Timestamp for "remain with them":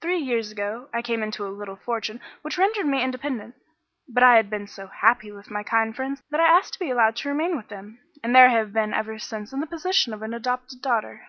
7.28-7.98